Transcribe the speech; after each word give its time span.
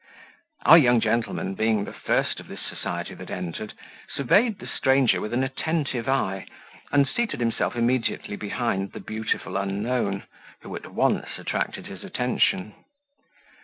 Our 0.65 0.79
young 0.79 0.99
gentleman, 0.99 1.53
being 1.53 1.85
the 1.85 1.93
first 1.93 2.39
of 2.39 2.47
this 2.47 2.59
society 2.61 3.13
that 3.13 3.29
entered, 3.29 3.75
surveyed 4.11 4.57
the 4.57 4.65
stranger 4.65 5.21
with 5.21 5.31
an 5.31 5.43
attentive 5.43 6.09
eye, 6.09 6.47
and 6.91 7.07
seated 7.07 7.39
himself 7.39 7.75
immediately 7.75 8.35
behind 8.35 8.93
the 8.93 8.99
beautiful 8.99 9.55
unknown, 9.57 10.23
who 10.63 10.75
at 10.75 10.91
once 10.91 11.37
attracted 11.37 11.85
his 11.85 12.03
attention. 12.03 12.73